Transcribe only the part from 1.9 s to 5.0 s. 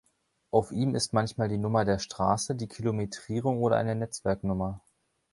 Straße, die Kilometrierung oder eine Netzwerk-Nr.